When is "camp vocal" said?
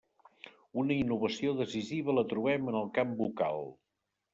3.01-3.67